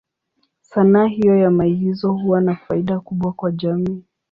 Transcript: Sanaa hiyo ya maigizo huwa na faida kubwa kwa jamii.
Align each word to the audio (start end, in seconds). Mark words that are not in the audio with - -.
Sanaa 0.61 1.05
hiyo 1.05 1.35
ya 1.37 1.51
maigizo 1.51 2.13
huwa 2.13 2.41
na 2.41 2.55
faida 2.55 2.99
kubwa 2.99 3.33
kwa 3.33 3.51
jamii. 3.51 4.03